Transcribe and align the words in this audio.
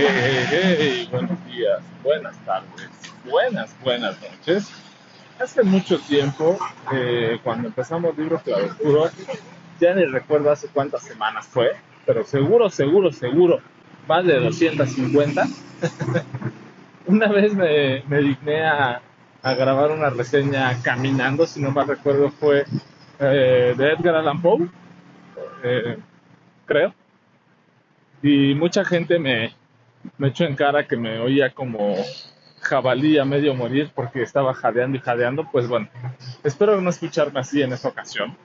Hey, 0.00 0.46
hey, 0.48 1.08
buenos 1.10 1.44
días, 1.46 1.80
buenas 2.04 2.36
tardes, 2.44 2.88
buenas, 3.28 3.74
buenas 3.82 4.16
noches. 4.22 4.70
Hace 5.40 5.64
mucho 5.64 5.98
tiempo, 5.98 6.56
eh, 6.92 7.40
cuando 7.42 7.66
empezamos 7.66 8.16
Libros 8.16 8.42
Claroscuros, 8.42 9.10
ya 9.80 9.96
ni 9.96 10.04
recuerdo 10.04 10.52
hace 10.52 10.68
cuántas 10.68 11.02
semanas 11.02 11.48
fue, 11.48 11.72
pero 12.06 12.24
seguro, 12.24 12.70
seguro, 12.70 13.10
seguro, 13.10 13.60
más 14.06 14.24
de 14.24 14.38
250. 14.38 15.48
una 17.06 17.26
vez 17.26 17.52
me, 17.54 18.04
me 18.06 18.18
digné 18.18 18.66
a, 18.66 19.02
a, 19.42 19.54
grabar 19.54 19.90
una 19.90 20.10
reseña 20.10 20.80
caminando, 20.80 21.44
si 21.44 21.60
no 21.60 21.72
mal 21.72 21.88
recuerdo 21.88 22.30
fue 22.30 22.66
eh, 23.18 23.74
de 23.76 23.92
Edgar 23.94 24.14
Allan 24.14 24.40
Poe, 24.40 24.68
eh, 25.64 25.98
creo. 26.66 26.94
Y 28.22 28.54
mucha 28.54 28.84
gente 28.84 29.18
me, 29.18 29.57
me 30.16 30.28
echó 30.28 30.44
en 30.44 30.56
cara 30.56 30.86
que 30.86 30.96
me 30.96 31.18
oía 31.20 31.52
como 31.52 31.96
jabalí 32.60 33.18
a 33.18 33.24
medio 33.24 33.54
morir 33.54 33.90
porque 33.94 34.22
estaba 34.22 34.54
jadeando 34.54 34.98
y 34.98 35.00
jadeando, 35.00 35.48
pues 35.50 35.68
bueno, 35.68 35.88
espero 36.44 36.80
no 36.80 36.90
escucharme 36.90 37.40
así 37.40 37.62
en 37.62 37.72
esta 37.72 37.88
ocasión. 37.88 38.36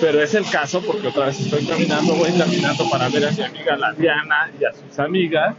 Pero 0.00 0.22
es 0.22 0.34
el 0.34 0.48
caso 0.50 0.82
porque 0.82 1.08
otra 1.08 1.26
vez 1.26 1.40
estoy 1.40 1.66
caminando, 1.66 2.14
voy 2.14 2.32
caminando 2.36 2.88
para 2.90 3.08
ver 3.08 3.26
a 3.26 3.30
mi 3.30 3.42
amiga 3.42 3.76
la 3.76 3.92
Diana 3.92 4.50
y 4.58 4.64
a 4.64 4.72
sus 4.72 4.98
amigas. 4.98 5.56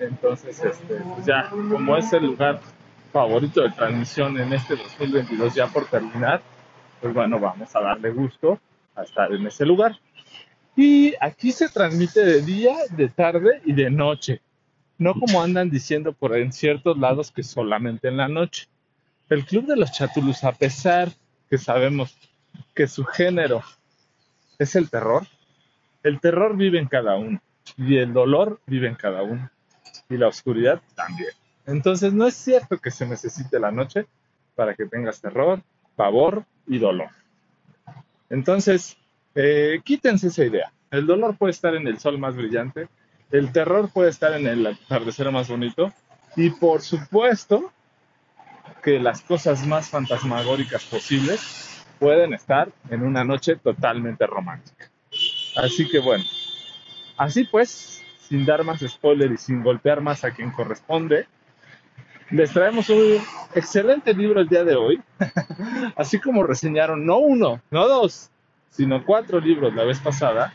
Entonces, 0.00 0.62
este, 0.62 0.96
pues 0.96 1.26
ya, 1.26 1.48
como 1.50 1.96
es 1.96 2.12
el 2.12 2.26
lugar 2.26 2.60
favorito 3.12 3.62
de 3.62 3.70
transmisión 3.70 4.38
en 4.38 4.52
este 4.52 4.74
2022 4.76 5.54
ya 5.54 5.68
por 5.68 5.86
terminar, 5.86 6.42
pues 7.00 7.14
bueno, 7.14 7.38
vamos 7.38 7.74
a 7.76 7.80
darle 7.80 8.10
gusto 8.10 8.58
a 8.96 9.02
estar 9.02 9.32
en 9.32 9.46
ese 9.46 9.64
lugar. 9.64 9.96
Y 10.76 11.14
aquí 11.20 11.52
se 11.52 11.68
transmite 11.68 12.24
de 12.24 12.42
día, 12.42 12.76
de 12.90 13.08
tarde 13.08 13.60
y 13.64 13.72
de 13.72 13.90
noche. 13.90 14.40
No 14.98 15.14
como 15.14 15.42
andan 15.42 15.70
diciendo 15.70 16.12
por 16.12 16.36
en 16.36 16.52
ciertos 16.52 16.98
lados 16.98 17.30
que 17.30 17.42
solamente 17.42 18.08
en 18.08 18.16
la 18.16 18.28
noche. 18.28 18.68
El 19.28 19.44
Club 19.44 19.66
de 19.66 19.76
los 19.76 19.92
Chatulus, 19.92 20.44
a 20.44 20.52
pesar 20.52 21.10
que 21.48 21.58
sabemos 21.58 22.16
que 22.74 22.86
su 22.86 23.04
género 23.04 23.62
es 24.58 24.76
el 24.76 24.90
terror, 24.90 25.26
el 26.02 26.20
terror 26.20 26.56
vive 26.56 26.78
en 26.78 26.86
cada 26.86 27.16
uno 27.16 27.40
y 27.76 27.96
el 27.96 28.12
dolor 28.12 28.60
vive 28.66 28.88
en 28.88 28.94
cada 28.94 29.22
uno 29.22 29.50
y 30.08 30.16
la 30.16 30.28
oscuridad 30.28 30.80
también. 30.94 31.30
Entonces 31.66 32.12
no 32.12 32.26
es 32.26 32.34
cierto 32.34 32.78
que 32.78 32.90
se 32.90 33.06
necesite 33.06 33.58
la 33.58 33.70
noche 33.70 34.06
para 34.54 34.74
que 34.74 34.84
tengas 34.86 35.20
terror, 35.20 35.62
pavor 35.96 36.44
y 36.66 36.78
dolor. 36.78 37.08
Entonces, 38.30 38.96
eh, 39.34 39.80
quítense 39.84 40.28
esa 40.28 40.44
idea. 40.44 40.72
El 40.90 41.06
dolor 41.06 41.36
puede 41.36 41.52
estar 41.52 41.74
en 41.74 41.86
el 41.86 41.98
sol 41.98 42.18
más 42.18 42.36
brillante, 42.36 42.88
el 43.30 43.50
terror 43.52 43.90
puede 43.92 44.10
estar 44.10 44.32
en 44.34 44.46
el 44.46 44.66
atardecer 44.66 45.30
más 45.32 45.48
bonito 45.48 45.92
y 46.36 46.50
por 46.50 46.82
supuesto 46.82 47.72
que 48.82 49.00
las 49.00 49.22
cosas 49.22 49.66
más 49.66 49.88
fantasmagóricas 49.88 50.84
posibles 50.84 51.84
pueden 51.98 52.34
estar 52.34 52.70
en 52.90 53.02
una 53.02 53.24
noche 53.24 53.56
totalmente 53.56 54.26
romántica. 54.26 54.90
Así 55.56 55.88
que 55.88 55.98
bueno, 56.00 56.24
así 57.16 57.44
pues, 57.44 58.02
sin 58.28 58.44
dar 58.44 58.62
más 58.64 58.80
spoiler 58.80 59.32
y 59.32 59.38
sin 59.38 59.62
golpear 59.62 60.00
más 60.00 60.24
a 60.24 60.32
quien 60.32 60.50
corresponde, 60.50 61.26
les 62.30 62.52
traemos 62.52 62.88
un 62.90 63.18
excelente 63.54 64.12
libro 64.14 64.40
el 64.40 64.48
día 64.48 64.64
de 64.64 64.74
hoy, 64.74 65.00
así 65.96 66.18
como 66.18 66.42
reseñaron 66.42 67.06
no 67.06 67.18
uno, 67.18 67.60
no 67.70 67.88
dos, 67.88 68.30
sino 68.74 69.04
cuatro 69.04 69.40
libros 69.40 69.74
la 69.74 69.84
vez 69.84 69.98
pasada 70.00 70.52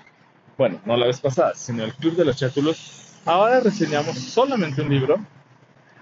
bueno, 0.59 0.81
no 0.83 0.97
la 0.97 1.07
vez 1.07 1.21
pasada, 1.21 1.55
sino 1.55 1.85
el 1.85 1.93
Club 1.93 2.17
de 2.17 2.25
los 2.25 2.35
Chátulos, 2.35 3.21
ahora 3.25 3.61
reseñamos 3.61 4.19
solamente 4.19 4.81
un 4.81 4.89
libro 4.89 5.17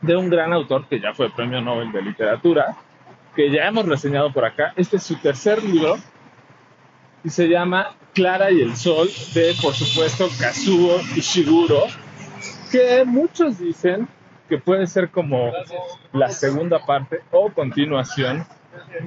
de 0.02 0.16
un 0.16 0.31
gran 0.31 0.52
autor 0.52 0.88
que 0.88 1.00
ya 1.00 1.14
fue 1.14 1.30
premio 1.30 1.62
Nobel 1.62 1.91
de 1.91 2.02
Literatura, 2.02 2.75
que 3.36 3.52
ya 3.52 3.68
hemos 3.68 3.86
reseñado 3.86 4.34
por 4.34 4.46
acá. 4.46 4.74
Este 4.75 4.97
es 4.97 5.03
su 5.03 5.16
tercer 5.18 5.64
libro 5.64 5.97
y 7.24 7.30
se 7.30 7.47
llama 7.47 7.96
Clara 8.16 8.50
y 8.50 8.62
el 8.62 8.75
Sol, 8.75 9.08
de 9.36 9.56
por 9.62 9.75
supuesto 9.75 10.28
Kazuo 10.40 11.02
Ishiguro, 11.16 11.84
que 12.72 13.06
muchos 13.06 13.59
dicen 13.59 14.08
que 14.50 14.58
puede 14.58 14.88
ser 14.88 15.12
como 15.12 15.52
la 16.14 16.31
segunda 16.31 16.84
parte 16.84 17.22
o 17.30 17.52
continuación 17.52 18.44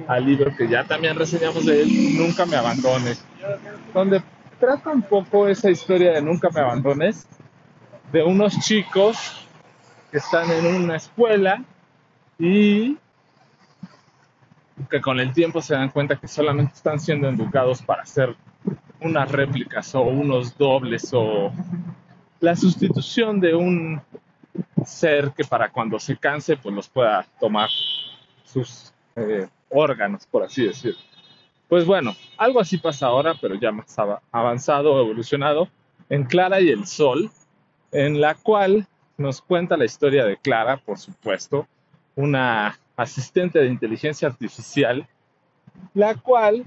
al 0.07 0.25
libro 0.25 0.55
que 0.55 0.67
ya 0.67 0.83
también 0.83 1.15
reseñamos 1.15 1.65
de 1.65 1.81
él, 1.81 2.17
Nunca 2.17 2.45
me 2.45 2.55
abandones, 2.55 3.23
donde 3.93 4.21
trata 4.59 4.91
un 4.91 5.01
poco 5.01 5.47
esa 5.47 5.69
historia 5.69 6.11
de 6.11 6.21
Nunca 6.21 6.49
me 6.49 6.61
abandones, 6.61 7.27
de 8.11 8.23
unos 8.23 8.59
chicos 8.59 9.47
que 10.11 10.17
están 10.17 10.49
en 10.51 10.65
una 10.65 10.97
escuela 10.97 11.63
y 12.37 12.97
que 14.89 14.99
con 14.99 15.19
el 15.19 15.31
tiempo 15.33 15.61
se 15.61 15.73
dan 15.73 15.89
cuenta 15.89 16.17
que 16.17 16.27
solamente 16.27 16.73
están 16.73 16.99
siendo 16.99 17.29
educados 17.29 17.81
para 17.81 18.01
hacer 18.01 18.35
unas 18.99 19.31
réplicas 19.31 19.93
o 19.95 20.01
unos 20.01 20.57
dobles 20.57 21.09
o 21.13 21.51
la 22.39 22.55
sustitución 22.55 23.39
de 23.39 23.55
un 23.55 24.01
ser 24.85 25.31
que 25.31 25.43
para 25.43 25.69
cuando 25.69 25.99
se 25.99 26.17
canse 26.17 26.57
pues 26.57 26.73
los 26.73 26.89
pueda 26.89 27.25
tomar 27.39 27.69
sus 28.43 28.93
eh, 29.15 29.47
órganos, 29.69 30.25
por 30.25 30.43
así 30.43 30.65
decirlo. 30.65 30.99
Pues 31.67 31.85
bueno, 31.85 32.15
algo 32.37 32.59
así 32.59 32.77
pasa 32.77 33.07
ahora, 33.07 33.35
pero 33.39 33.55
ya 33.55 33.71
más 33.71 33.95
avanzado, 34.31 34.99
evolucionado, 34.99 35.69
en 36.09 36.25
Clara 36.25 36.59
y 36.59 36.69
el 36.69 36.85
Sol, 36.85 37.31
en 37.91 38.19
la 38.19 38.35
cual 38.35 38.87
nos 39.17 39.41
cuenta 39.41 39.77
la 39.77 39.85
historia 39.85 40.25
de 40.25 40.35
Clara, 40.37 40.77
por 40.77 40.97
supuesto, 40.97 41.67
una 42.15 42.77
asistente 42.97 43.59
de 43.59 43.67
inteligencia 43.67 44.27
artificial, 44.27 45.07
la 45.93 46.15
cual, 46.15 46.65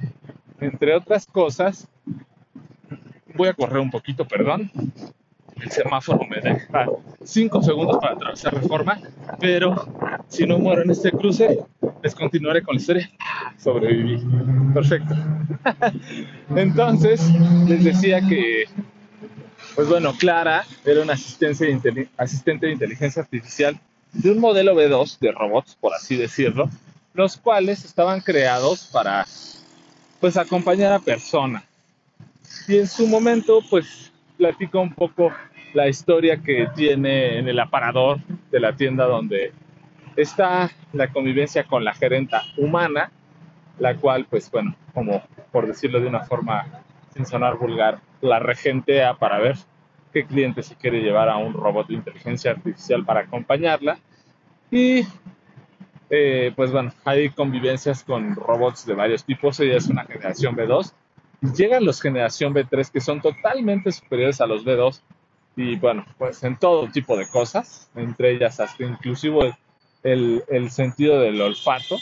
entre 0.61 0.94
otras 0.94 1.26
cosas, 1.26 1.87
voy 3.34 3.49
a 3.49 3.55
correr 3.55 3.78
un 3.78 3.91
poquito, 3.91 4.26
perdón, 4.26 4.71
el 5.56 5.71
semáforo 5.71 6.21
me 6.28 6.41
deja 6.41 6.87
cinco 7.22 7.62
segundos 7.62 7.99
para 7.99 8.15
atravesar 8.15 8.55
reforma, 8.55 9.00
pero 9.41 9.87
si 10.28 10.47
no 10.47 10.59
muero 10.59 10.82
en 10.82 10.91
este 10.91 11.11
cruce, 11.11 11.61
les 12.05 12.15
continuaré 12.15 12.63
con 12.63 12.75
la 12.75 12.81
historia. 12.81 13.11
Sobreviví. 13.59 14.23
Perfecto. 14.75 15.15
Entonces, 16.55 17.23
les 17.67 17.83
decía 17.83 18.21
que, 18.21 18.65
pues 19.75 19.89
bueno, 19.89 20.15
Clara 20.19 20.67
era 20.85 21.01
una 21.01 21.15
asistente 21.15 21.91
de, 21.91 22.09
asistente 22.19 22.67
de 22.67 22.73
inteligencia 22.73 23.23
artificial 23.23 23.81
de 24.13 24.31
un 24.31 24.39
modelo 24.39 24.75
B2 24.75 25.19
de 25.19 25.33
robots, 25.33 25.77
por 25.81 25.95
así 25.95 26.15
decirlo, 26.17 26.69
los 27.15 27.39
cuales 27.39 27.87
estaban 27.87 28.21
creados 28.21 28.91
para, 28.93 29.27
pues, 30.21 30.37
acompañar 30.37 30.93
a 30.93 30.99
personas. 30.99 31.65
Y 32.69 32.77
en 32.77 32.87
su 32.87 33.07
momento, 33.07 33.61
pues, 33.71 34.13
platico 34.37 34.79
un 34.79 34.93
poco 34.93 35.33
la 35.73 35.89
historia 35.89 36.37
que 36.37 36.69
tiene 36.77 37.39
en 37.39 37.49
el 37.49 37.59
aparador 37.59 38.19
de 38.51 38.61
la 38.61 38.77
tienda 38.77 39.07
donde 39.07 39.55
está 40.17 40.71
la 40.93 41.09
convivencia 41.13 41.65
con 41.65 41.85
la 41.85 41.95
gerenta 41.95 42.43
humana, 42.57 43.11
la 43.79 43.97
cual, 43.97 44.27
pues 44.29 44.51
bueno, 44.51 44.75
como 44.93 45.23
por 45.51 45.67
decirlo 45.67 46.01
de 46.01 46.09
una 46.09 46.21
forma 46.21 46.67
sin 47.15 47.27
sonar 47.27 47.57
vulgar, 47.59 48.01
la 48.21 48.39
regentea 48.39 49.15
para 49.15 49.39
ver 49.39 49.57
qué 50.13 50.25
cliente 50.25 50.63
se 50.63 50.77
quiere 50.77 51.01
llevar 51.01 51.29
a 51.29 51.37
un 51.37 51.53
robot 51.53 51.89
de 51.89 51.95
inteligencia 51.95 52.53
artificial 52.53 53.05
para 53.05 53.21
acompañarla. 53.21 53.99
Y 54.71 55.07
eh, 56.11 56.53
pues 56.55 56.71
bueno, 56.73 56.93
hay 57.05 57.31
convivencias 57.31 58.05
con 58.05 58.35
robots 58.37 58.87
de 58.87 58.95
varios 58.95 59.25
tipos, 59.25 59.59
ella 59.61 59.77
es 59.77 59.89
una 59.89 60.05
generación 60.05 60.57
B2. 60.57 60.93
Y 61.43 61.53
llegan 61.53 61.85
los 61.85 62.00
generación 62.00 62.55
B3 62.55 62.91
que 62.91 63.00
son 63.00 63.21
totalmente 63.21 63.93
superiores 63.93 64.41
a 64.41 64.47
los 64.47 64.65
B2 64.65 65.00
y 65.56 65.77
bueno, 65.77 66.05
pues 66.19 66.43
en 66.43 66.56
todo 66.56 66.88
tipo 66.88 67.17
de 67.17 67.29
cosas, 67.29 67.91
entre 67.94 68.33
ellas 68.33 68.59
hasta 68.59 68.85
inclusive 68.85 69.56
el, 70.05 70.71
sentido 70.71 71.21
del 71.21 71.41
olfato. 71.41 71.99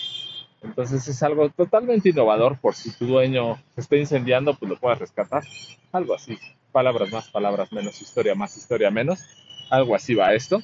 Entonces 0.62 1.08
es 1.08 1.22
algo 1.22 1.48
totalmente 1.48 2.10
innovador 2.10 2.58
por 2.58 2.74
si 2.74 2.92
tu 2.96 3.06
dueño 3.06 3.56
se 3.74 3.80
está 3.80 3.96
incendiando, 3.96 4.54
pues 4.54 4.70
lo 4.70 4.78
puedes 4.78 4.98
rescatar. 4.98 5.42
Algo 5.92 6.14
así. 6.14 6.38
Palabras 6.70 7.10
más, 7.10 7.28
palabras 7.28 7.72
menos, 7.72 8.00
historia 8.00 8.34
más, 8.34 8.56
historia 8.56 8.90
menos. 8.90 9.20
Algo 9.70 9.94
así 9.94 10.14
va 10.14 10.34
esto. 10.34 10.60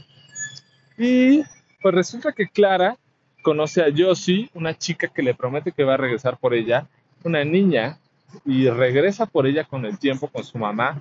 Y 0.98 1.42
pues 1.80 1.94
resulta 1.94 2.32
que 2.32 2.48
Clara 2.48 2.96
conoce 3.42 3.82
a 3.82 3.92
Josie, 3.96 4.50
una 4.52 4.76
chica 4.76 5.08
que 5.08 5.22
le 5.22 5.34
promete 5.34 5.72
que 5.72 5.84
va 5.84 5.94
a 5.94 5.98
regresar 5.98 6.36
por 6.36 6.54
ella, 6.54 6.86
una 7.24 7.44
niña, 7.44 7.98
y 8.44 8.68
regresa 8.68 9.24
por 9.24 9.46
ella 9.46 9.64
con 9.64 9.86
el 9.86 9.98
tiempo 9.98 10.28
con 10.28 10.44
su 10.44 10.58
mamá 10.58 11.00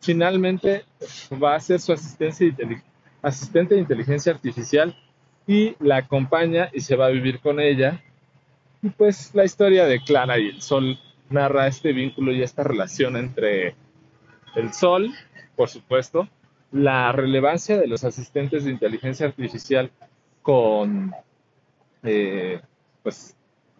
finalmente 0.00 0.84
va 1.42 1.54
a 1.54 1.60
ser 1.60 1.80
su 1.80 1.92
asistente 1.92 2.54
de 3.74 3.80
inteligencia 3.80 4.32
artificial 4.32 4.96
y 5.48 5.74
la 5.80 5.96
acompaña 5.96 6.68
y 6.74 6.82
se 6.82 6.94
va 6.94 7.06
a 7.06 7.10
vivir 7.10 7.40
con 7.40 7.58
ella. 7.58 8.04
Y 8.82 8.90
pues 8.90 9.34
la 9.34 9.44
historia 9.44 9.86
de 9.86 10.00
Clara 10.04 10.38
y 10.38 10.48
el 10.48 10.60
Sol 10.60 11.00
narra 11.30 11.66
este 11.66 11.92
vínculo 11.92 12.32
y 12.32 12.42
esta 12.42 12.62
relación 12.62 13.16
entre 13.16 13.74
el 14.54 14.72
Sol, 14.74 15.10
por 15.56 15.70
supuesto, 15.70 16.28
la 16.70 17.10
relevancia 17.12 17.78
de 17.78 17.86
los 17.86 18.04
asistentes 18.04 18.64
de 18.64 18.72
inteligencia 18.72 19.26
artificial 19.26 19.90
con 20.42 21.14
eh, 22.02 22.60
pues 23.02 23.34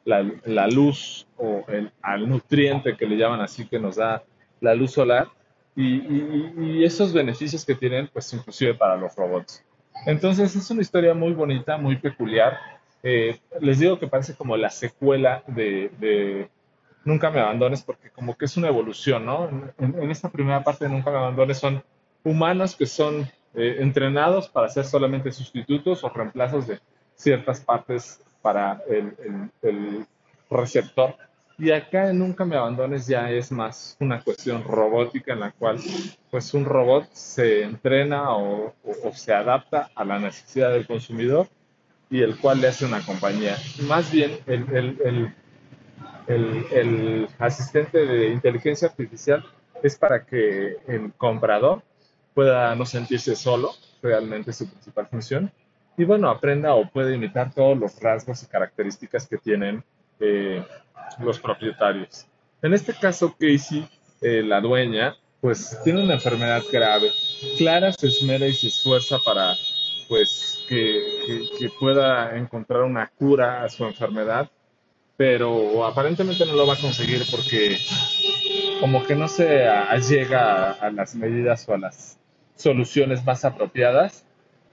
la, 0.06 0.22
la, 0.46 0.66
luz 0.68 1.26
o 1.36 1.64
el, 1.68 1.92
al 2.00 2.28
nutriente 2.28 2.96
que 2.96 3.06
le 3.06 3.16
llaman 3.16 3.42
así 3.42 3.66
que 3.66 3.78
nos 3.78 3.96
da 3.96 4.24
la 4.60 4.74
luz 4.74 4.92
solar 4.92 5.28
y, 5.76 5.96
y, 5.96 6.54
y, 6.56 6.84
esos 6.84 7.12
beneficios 7.12 7.64
que 7.64 7.74
tienen 7.74 8.08
pues 8.10 8.32
inclusive 8.32 8.74
para 8.74 8.96
los 8.96 9.14
robots. 9.14 9.62
Entonces 10.06 10.54
es 10.56 10.70
una 10.70 10.82
historia 10.82 11.14
muy 11.14 11.32
bonita, 11.32 11.76
muy 11.76 11.96
peculiar. 11.96 12.58
Eh, 13.02 13.38
les 13.60 13.78
digo 13.78 13.98
que 13.98 14.06
parece 14.06 14.34
como 14.34 14.56
la 14.56 14.70
secuela 14.70 15.42
de, 15.46 16.48
Nunca 17.04 17.30
me 17.30 17.40
abandones 17.40 17.82
porque 17.82 18.10
como 18.10 18.36
que 18.36 18.44
es 18.44 18.56
una 18.56 18.68
evolución, 18.68 19.24
¿no? 19.24 19.48
En, 19.78 20.10
esta 20.10 20.28
primera 20.28 20.62
parte 20.62 20.84
de 20.84 20.90
Nunca 20.90 21.10
me 21.10 21.16
abandones 21.16 21.58
son 21.58 21.82
humanos 22.22 22.76
que 22.76 22.86
son 22.86 23.22
eh, 23.54 23.76
entrenados 23.78 24.48
para 24.48 24.68
ser 24.68 24.84
solamente 24.84 25.32
sustitutos 25.32 26.04
o 26.04 26.10
reemplazos 26.10 26.66
de 26.66 26.80
ciertas 27.14 27.60
partes 27.60 28.20
para 28.42 28.82
el, 28.88 30.06
receptor. 30.50 31.14
Y 31.58 31.72
acá 31.72 32.08
en 32.10 32.18
Nunca 32.20 32.44
me 32.44 32.56
abandones 32.56 33.08
ya 33.08 33.30
es 33.30 33.50
más 33.50 33.96
una 33.98 34.22
cuestión 34.22 34.62
robótica 34.62 35.32
en 35.32 35.40
la 35.40 35.50
cual 35.50 35.78
pues 36.30 36.54
un 36.54 36.64
robot 36.64 37.08
se 37.12 37.64
entrena 37.64 38.30
o, 38.30 38.74
o, 38.84 39.12
se 39.12 39.34
adapta 39.34 39.90
a 39.94 40.04
la 40.04 40.20
necesidad 40.20 40.70
del 40.70 40.86
consumidor 40.86 41.48
y 42.10 42.22
el 42.22 42.38
cual 42.38 42.60
le 42.60 42.68
hace 42.68 42.84
una 42.84 43.04
compañía. 43.04 43.56
Más 43.88 44.12
bien 44.12 44.38
el, 44.46 44.64
el, 44.70 45.34
el, 46.28 46.66
el 46.70 47.28
asistente 47.40 48.06
de 48.06 48.28
inteligencia 48.28 48.88
artificial 48.88 49.44
es 49.82 49.98
para 49.98 50.24
que 50.24 50.76
el 50.86 51.12
comprador 51.16 51.82
pueda 52.34 52.72
no 52.76 52.86
sentirse 52.86 53.34
solo, 53.34 53.72
realmente 54.00 54.52
su 54.52 54.68
principal 54.68 55.08
función, 55.08 55.50
y 55.96 56.04
bueno, 56.04 56.30
aprenda 56.30 56.74
o 56.76 56.88
puede 56.88 57.16
imitar 57.16 57.52
todos 57.52 57.76
los 57.76 58.00
rasgos 58.00 58.44
y 58.44 58.46
características 58.46 59.26
que 59.26 59.38
tienen 59.38 59.82
eh, 60.20 60.64
los 61.20 61.38
propietarios. 61.38 62.26
En 62.62 62.74
este 62.74 62.94
caso, 62.94 63.34
Casey, 63.38 63.88
eh, 64.20 64.42
la 64.42 64.60
dueña, 64.60 65.16
pues 65.40 65.78
tiene 65.84 66.02
una 66.02 66.14
enfermedad 66.14 66.62
grave. 66.72 67.10
Clara 67.56 67.92
se 67.92 68.08
esmera 68.08 68.46
y 68.46 68.52
se 68.52 68.68
esfuerza 68.68 69.18
para 69.24 69.54
pues 70.08 70.64
que, 70.68 71.02
que, 71.26 71.58
que 71.58 71.70
pueda 71.78 72.36
encontrar 72.36 72.82
una 72.82 73.06
cura 73.08 73.62
a 73.62 73.68
su 73.68 73.84
enfermedad, 73.84 74.50
pero 75.16 75.84
aparentemente 75.84 76.46
no 76.46 76.54
lo 76.54 76.66
va 76.66 76.74
a 76.74 76.80
conseguir 76.80 77.22
porque 77.30 77.78
como 78.80 79.04
que 79.04 79.14
no 79.14 79.28
se 79.28 79.66
llega 80.08 80.70
a, 80.70 80.72
a 80.72 80.90
las 80.90 81.14
medidas 81.14 81.68
o 81.68 81.74
a 81.74 81.78
las 81.78 82.18
soluciones 82.56 83.24
más 83.24 83.44
apropiadas. 83.44 84.24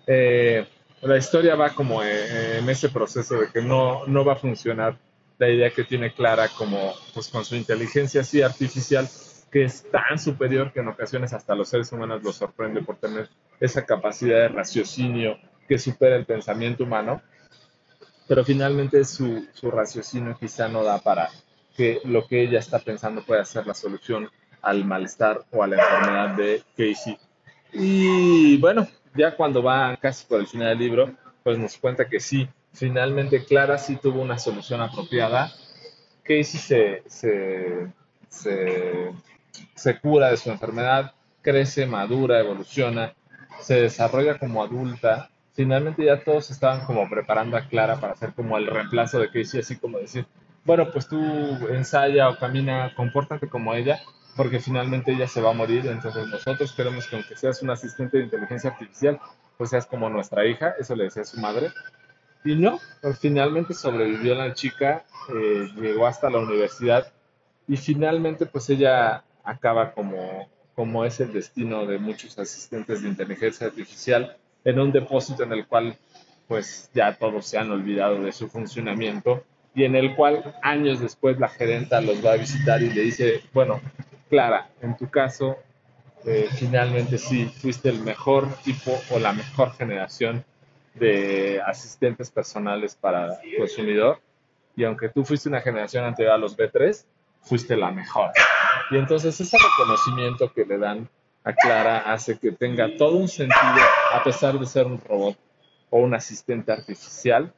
Eh, 0.08 0.66
la 1.02 1.18
historia 1.18 1.56
va 1.56 1.70
como 1.72 2.02
en 2.04 2.68
ese 2.70 2.90
proceso 2.90 3.40
de 3.40 3.52
que 3.52 3.62
no, 3.62 4.06
no 4.08 4.26
va 4.26 4.34
a 4.34 4.38
funcionar 4.38 4.98
la 5.38 5.50
idea 5.50 5.70
que 5.70 5.84
tiene 5.84 6.14
Clara 6.14 6.48
como 6.50 6.94
pues 7.14 7.30
con 7.30 7.44
su 7.44 7.56
inteligencia 7.56 8.22
así 8.22 8.42
artificial 8.42 9.08
que 9.52 9.64
es 9.64 9.90
tan 9.90 10.20
superior 10.20 10.74
que 10.74 10.82
en 10.82 10.90
ocasiones 10.90 11.34
hasta 11.34 11.56
los 11.56 11.70
seres 11.70 11.92
humanos 11.92 12.24
los 12.24 12.36
sorprende 12.36 12.82
por 12.82 12.98
tener 12.98 13.30
esa 13.60 13.86
capacidad 13.86 14.40
de 14.40 14.48
raciocinio 14.50 15.38
que 15.68 15.78
supera 15.78 16.16
el 16.16 16.26
pensamiento 16.26 16.84
humano, 16.84 17.22
pero 18.28 18.44
finalmente 18.44 19.04
su, 19.06 19.48
su 19.54 19.72
raciocinio 19.72 20.38
quizá 20.40 20.68
no 20.68 20.84
da 20.84 21.00
para 21.00 21.30
que 21.76 22.02
lo 22.04 22.28
que 22.28 22.42
ella 22.42 22.60
está 22.60 22.80
pensando 22.80 23.24
pueda 23.24 23.46
ser 23.46 23.66
la 23.66 23.74
solución 23.74 24.30
al 24.62 24.84
malestar 24.84 25.46
o 25.52 25.64
a 25.64 25.68
la 25.68 25.78
enfermedad 25.78 26.36
de 26.36 26.64
Casey. 26.76 27.18
Y 27.72 28.58
bueno, 28.58 28.88
ya 29.14 29.36
cuando 29.36 29.62
va 29.62 29.96
casi 29.98 30.26
por 30.26 30.40
el 30.40 30.48
final 30.48 30.70
del 30.70 30.80
libro, 30.80 31.16
pues 31.44 31.58
nos 31.58 31.78
cuenta 31.78 32.08
que 32.08 32.20
sí, 32.20 32.48
finalmente 32.76 33.46
Clara 33.46 33.78
sí 33.78 33.96
tuvo 33.96 34.22
una 34.22 34.38
solución 34.38 34.82
apropiada. 34.82 35.52
Casey 36.24 36.60
se, 36.60 37.04
se, 37.08 37.88
se, 39.76 40.00
cura 40.00 40.30
de 40.30 40.38
su 40.38 40.52
enfermedad, 40.52 41.14
crece, 41.42 41.86
madura, 41.86 42.40
evoluciona, 42.40 43.14
se 43.62 43.82
desarrolla 43.82 44.38
como 44.38 44.64
adulta. 44.64 45.30
Finalmente 45.54 46.04
ya 46.04 46.24
todos 46.24 46.52
estaban 46.52 46.86
como 46.86 47.10
preparando 47.10 47.56
a 47.56 47.68
Clara 47.68 48.00
para 48.00 48.14
hacer 48.14 48.34
como 48.34 48.58
el 48.58 48.68
reemplazo 48.68 49.20
de 49.20 49.28
Casey, 49.28 49.62
así 49.62 49.78
como 49.78 50.00
decir, 50.00 50.26
bueno, 50.66 50.92
pues 50.92 51.08
tú 51.08 51.20
ensaya 51.70 52.30
o 52.30 52.38
camina, 52.38 52.92
compórtate 52.96 53.48
como 53.48 53.74
ella, 53.74 54.00
porque 54.36 54.60
finalmente 54.60 55.14
ella 55.14 55.28
se 55.28 55.40
va 55.40 55.52
a 55.52 55.54
morir, 55.54 55.86
entonces 55.86 56.28
nosotros 56.28 56.74
queremos 56.74 57.08
que 57.08 57.16
aunque 57.16 57.38
seas 57.38 57.62
un 57.62 57.70
asistente 57.70 58.18
de 58.18 58.24
inteligencia 58.24 58.72
artificial, 58.72 59.20
pues 59.58 59.70
seas 59.70 59.86
como 59.86 60.10
nuestra 60.10 60.46
hija, 60.46 60.74
eso 60.78 60.96
le 60.96 61.06
decía 61.06 61.24
su 61.24 61.40
madre. 61.40 61.72
Y 62.46 62.54
no, 62.56 62.80
pues 63.02 63.18
finalmente 63.18 63.74
sobrevivió 63.74 64.36
la 64.36 64.54
chica, 64.54 65.04
eh, 65.34 65.68
llegó 65.76 66.06
hasta 66.06 66.30
la 66.30 66.38
universidad 66.38 67.12
y 67.68 67.76
finalmente 67.76 68.46
pues 68.46 68.70
ella 68.70 69.24
acaba 69.44 69.94
como, 69.94 70.48
como 70.76 71.04
es 71.06 71.20
el 71.20 71.34
destino 71.34 71.88
de 71.88 71.98
muchos 71.98 72.38
asistentes 72.38 73.02
de 73.02 73.10
inteligencia 73.10 73.66
artificial 73.66 74.38
en 74.64 74.80
un 74.80 74.92
depósito 74.92 75.42
en 75.42 75.54
el 75.54 75.66
cual 75.66 75.98
pues 76.48 76.92
ya 76.94 77.16
todos 77.18 77.48
se 77.48 77.58
han 77.58 77.72
olvidado 77.72 78.22
de 78.22 78.32
su 78.32 78.48
funcionamiento 78.48 79.44
y 79.74 79.84
en 79.84 79.96
el 79.96 80.16
cual 80.16 80.56
años 80.62 81.00
después 81.00 81.40
la 81.40 81.50
gerenta 81.50 82.00
los 82.00 82.24
va 82.24 82.34
a 82.34 82.38
visitar 82.38 82.80
y 82.84 82.92
le 82.92 83.02
dice, 83.02 83.42
bueno, 83.54 83.82
Clara, 84.30 84.70
en 84.84 84.96
tu 84.96 85.10
caso, 85.10 85.58
eh, 86.26 86.48
finalmente 86.56 87.18
sí, 87.18 87.46
fuiste 87.46 87.90
el 87.90 88.02
mejor 88.02 88.48
tipo 88.64 88.92
o 89.10 89.18
la 89.18 89.34
mejor 89.34 89.74
generación 89.74 90.46
de 90.96 91.62
asistentes 91.66 92.32
personales 92.32 92.96
para 92.96 93.40
consumidor. 93.58 94.20
Y 94.76 94.84
aunque 94.84 95.10
tú 95.10 95.24
fuiste 95.24 95.50
una 95.50 95.62
generación 95.62 96.04
anterior 96.04 96.34
a 96.34 96.38
los 96.38 96.58
B3, 96.58 97.06
fuiste 97.42 97.78
la 97.78 97.92
mejor. 97.92 98.32
Y 98.92 98.98
entonces 98.98 99.40
ese 99.40 99.58
reconocimiento 99.58 100.52
que 100.52 100.66
le 100.66 100.78
dan 100.78 101.08
a 101.44 101.54
Clara 101.54 102.00
hace 102.12 102.40
que 102.40 102.52
tenga 102.52 102.98
todo 102.98 103.18
un 103.18 103.28
sentido, 103.28 103.86
a 104.12 104.24
pesar 104.24 104.58
de 104.60 104.66
ser 104.66 104.88
un 104.88 105.00
robot 105.00 105.38
o 105.92 106.00
un 106.00 106.16
asistente 106.16 106.72
artificial, 106.72 107.54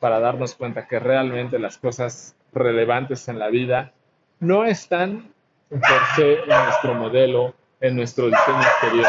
para 0.00 0.18
darnos 0.18 0.54
cuenta 0.54 0.86
que 0.88 0.98
realmente 0.98 1.58
las 1.58 1.78
cosas 1.78 2.34
relevantes 2.52 3.28
en 3.28 3.38
la 3.38 3.48
vida 3.48 3.92
no 4.40 4.64
están 4.64 5.32
por 5.68 6.06
ser 6.16 6.40
en 6.40 6.64
nuestro 6.64 6.94
modelo, 6.94 7.54
en 7.80 7.94
nuestro 7.94 8.26
diseño 8.26 8.62
exterior, 8.62 9.06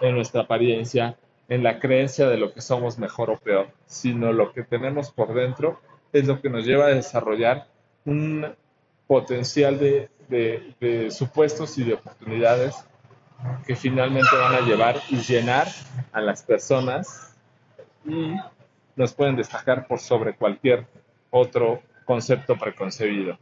en 0.00 0.14
nuestra 0.14 0.42
apariencia, 0.42 1.16
en 1.50 1.62
la 1.62 1.78
creencia 1.78 2.28
de 2.28 2.38
lo 2.38 2.54
que 2.54 2.62
somos 2.62 2.98
mejor 2.98 3.28
o 3.28 3.38
peor, 3.38 3.68
sino 3.84 4.32
lo 4.32 4.52
que 4.52 4.62
tenemos 4.62 5.10
por 5.10 5.34
dentro 5.34 5.80
es 6.12 6.26
lo 6.26 6.40
que 6.40 6.48
nos 6.48 6.64
lleva 6.64 6.86
a 6.86 6.94
desarrollar 6.94 7.66
un 8.06 8.46
potencial 9.06 9.78
de, 9.78 10.08
de, 10.28 10.74
de 10.80 11.10
supuestos 11.10 11.76
y 11.76 11.84
de 11.84 11.94
oportunidades 11.94 12.76
que 13.66 13.74
finalmente 13.74 14.30
van 14.36 14.54
a 14.54 14.60
llevar 14.60 14.96
y 15.10 15.16
llenar 15.16 15.66
a 16.12 16.20
las 16.20 16.42
personas 16.42 17.34
y 18.06 18.34
nos 18.96 19.12
pueden 19.12 19.36
destacar 19.36 19.86
por 19.86 19.98
sobre 19.98 20.34
cualquier 20.34 20.86
otro 21.30 21.82
concepto 22.04 22.56
preconcebido. 22.56 23.38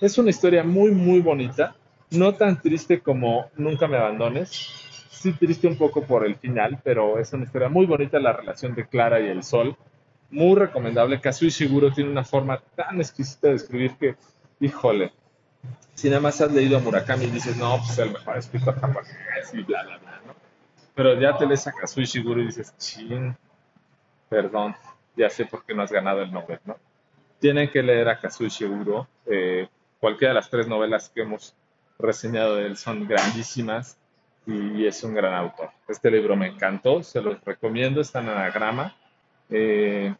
Es 0.00 0.18
una 0.18 0.30
historia 0.30 0.62
muy, 0.62 0.90
muy 0.90 1.20
bonita 1.20 1.74
no 2.10 2.34
tan 2.34 2.60
triste 2.60 3.00
como 3.00 3.50
Nunca 3.56 3.86
me 3.86 3.96
abandones. 3.96 4.77
Sí 5.08 5.32
triste 5.32 5.66
un 5.66 5.76
poco 5.76 6.04
por 6.04 6.24
el 6.24 6.36
final, 6.36 6.80
pero 6.84 7.18
es 7.18 7.32
una 7.32 7.44
historia 7.44 7.68
muy 7.68 7.86
bonita 7.86 8.18
la 8.18 8.32
relación 8.32 8.74
de 8.74 8.86
Clara 8.86 9.20
y 9.20 9.28
el 9.28 9.42
sol. 9.42 9.76
Muy 10.30 10.56
recomendable. 10.56 11.20
Kazui 11.20 11.48
Shiguro 11.48 11.92
tiene 11.92 12.10
una 12.10 12.24
forma 12.24 12.60
tan 12.76 13.00
exquisita 13.00 13.48
de 13.48 13.54
escribir 13.54 13.96
que, 13.96 14.16
híjole, 14.60 15.12
si 15.94 16.08
nada 16.08 16.20
más 16.20 16.40
has 16.40 16.52
leído 16.52 16.76
a 16.76 16.80
Murakami 16.80 17.24
y 17.24 17.30
dices, 17.30 17.56
no, 17.56 17.78
pues 17.78 17.90
es 17.90 17.98
el 17.98 18.12
mejor 18.12 18.36
escritor 18.36 18.78
japonés 18.78 19.08
y 19.52 19.62
bla, 19.62 19.82
bla, 19.82 19.98
bla, 19.98 20.20
¿no? 20.26 20.34
Pero 20.94 21.18
ya 21.18 21.36
te 21.36 21.46
lees 21.46 21.66
a 21.66 21.72
Kazui 21.72 22.04
Shiguro 22.04 22.40
y 22.42 22.46
dices, 22.46 22.76
chin, 22.76 23.36
perdón, 24.28 24.76
ya 25.16 25.30
sé 25.30 25.46
por 25.46 25.64
qué 25.64 25.74
no 25.74 25.82
has 25.82 25.90
ganado 25.90 26.22
el 26.22 26.30
Nobel, 26.30 26.60
¿no? 26.66 26.76
Tienen 27.40 27.70
que 27.70 27.82
leer 27.82 28.08
a 28.08 28.20
Kazui 28.20 28.48
Shiguro. 28.48 29.08
Eh, 29.26 29.68
cualquiera 29.98 30.34
de 30.34 30.40
las 30.40 30.50
tres 30.50 30.68
novelas 30.68 31.08
que 31.08 31.22
hemos 31.22 31.54
reseñado 31.98 32.56
de 32.56 32.66
él 32.66 32.76
son 32.76 33.08
grandísimas 33.08 33.96
y 34.48 34.86
es 34.86 35.04
un 35.04 35.14
gran 35.14 35.34
autor. 35.34 35.70
Este 35.86 36.10
libro 36.10 36.34
me 36.34 36.46
encantó, 36.46 37.02
se 37.02 37.20
los 37.20 37.38
recomiendo, 37.44 38.00
está 38.00 38.20
en 38.20 38.30
anagrama. 38.30 38.96
Eh, 39.50 40.14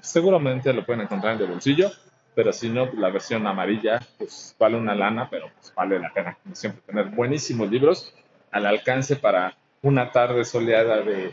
seguramente 0.00 0.72
lo 0.72 0.84
pueden 0.84 1.02
encontrar 1.02 1.36
en 1.36 1.42
el 1.42 1.46
bolsillo, 1.46 1.88
pero 2.34 2.52
si 2.52 2.68
no, 2.68 2.86
la 2.94 3.10
versión 3.10 3.46
amarilla 3.46 4.00
pues 4.18 4.56
vale 4.58 4.76
una 4.76 4.96
lana, 4.96 5.28
pero 5.30 5.50
pues 5.54 5.72
vale 5.72 6.00
la 6.00 6.12
pena, 6.12 6.36
como 6.42 6.56
siempre, 6.56 6.82
tener 6.84 7.06
buenísimos 7.06 7.70
libros 7.70 8.12
al 8.50 8.66
alcance 8.66 9.14
para 9.14 9.56
una 9.82 10.10
tarde 10.10 10.44
soleada 10.44 11.00
de 11.02 11.32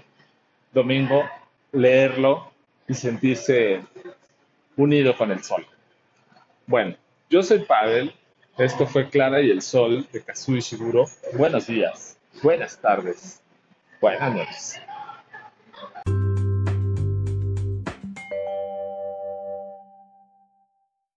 domingo, 0.74 1.24
leerlo 1.72 2.52
y 2.88 2.94
sentirse 2.94 3.82
unido 4.78 5.18
con 5.18 5.32
el 5.32 5.44
sol. 5.44 5.66
Bueno, 6.68 6.96
yo 7.32 7.42
soy 7.42 7.60
Pavel, 7.60 8.14
esto 8.58 8.88
fue 8.88 9.10
Clara 9.10 9.42
y 9.42 9.52
el 9.52 9.62
Sol 9.62 10.08
de 10.12 10.22
Kazui 10.22 10.60
Shiguro. 10.60 11.06
Buenos 11.34 11.68
días, 11.68 12.18
buenas 12.42 12.80
tardes 12.80 13.42
Buenas 14.02 14.36
noches. 14.36 14.82